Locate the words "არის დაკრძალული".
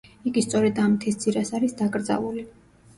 1.61-2.53